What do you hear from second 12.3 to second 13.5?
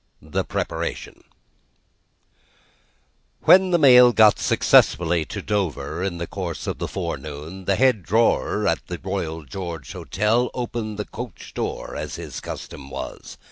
custom was.